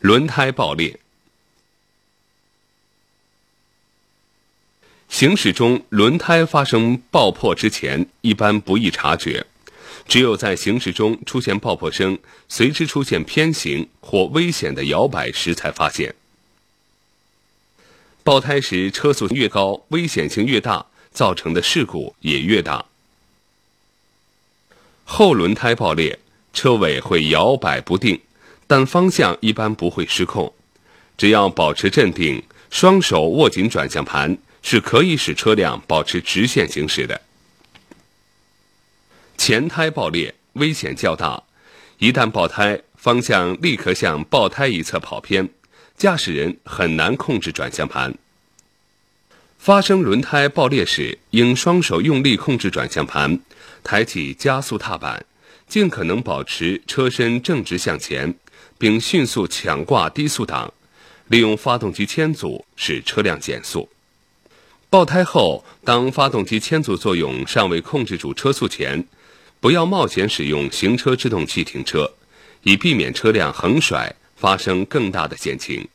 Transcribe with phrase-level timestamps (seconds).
[0.00, 0.98] 轮胎爆裂。
[5.08, 9.44] 行驶中，轮胎发生爆破之前，一般不易察觉，
[10.06, 12.16] 只有在行驶中出现爆破声，
[12.48, 16.14] 随之出现偏行或危险的摇摆时才发现。
[18.22, 22.84] 爆胎时车速越高，危险性越大，造成的事故也越大。
[25.04, 26.20] 后轮胎爆裂，
[26.52, 28.20] 车尾会摇摆不定，
[28.68, 30.54] 但方向一般不会失控，
[31.16, 32.40] 只要保持镇定，
[32.70, 34.38] 双手握紧转向盘。
[34.60, 37.22] 是可以使车辆保持直线行驶的。
[39.38, 41.42] 前胎爆裂危险较大，
[41.98, 45.48] 一旦爆胎，方向立刻向爆胎一侧跑偏，
[45.96, 48.14] 驾驶人很难控制转向盘。
[49.58, 53.40] 发生轮胎爆裂时，应双手用力控制转向盘，
[53.82, 55.24] 抬起加速踏板，
[55.66, 58.34] 尽可能保持车身正直向前，
[58.78, 60.72] 并迅速抢挂低速档，
[61.28, 63.88] 利用发动机牵阻使车辆减速。
[64.90, 69.06] 爆胎后，当发动机牵阻作用尚未控制住车速前，
[69.60, 72.10] 不要冒险使用行车制动器停车，
[72.62, 75.86] 以避免车辆横甩发生更大的险情。